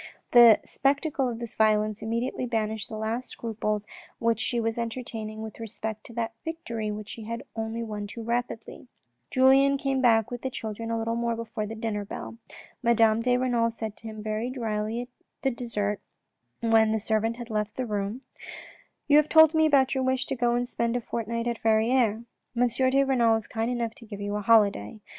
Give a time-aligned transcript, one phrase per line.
[0.31, 3.85] The spectacle of this violence immediately banished the last scruples
[4.17, 8.07] which she was enter taining with respect to that victory which she had won only
[8.07, 8.87] too rapidly.
[9.29, 12.37] Julien came back with the children a little before the dinner bell.
[12.81, 15.07] Madame de Renal said to him very drily
[15.45, 15.99] at dessert
[16.61, 18.21] when the servant had left the room:"
[19.07, 22.23] You have told me about your wish to go and spend a fortnight at Verrieres.
[22.57, 22.67] M.
[22.67, 24.99] de Renal is kind enough to give you a holiday.